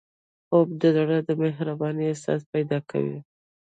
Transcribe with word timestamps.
خوب 0.47 0.67
د 0.81 0.83
زړه 0.95 1.17
د 1.27 1.29
مهربانۍ 1.41 2.05
احساس 2.09 2.41
پیدا 2.53 2.79
کوي 2.89 3.17